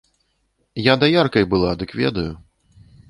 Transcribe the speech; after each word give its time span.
Я 0.83 0.93
даяркай 1.03 1.45
была, 1.51 1.71
дык 1.83 1.91
ведаю. 2.01 2.29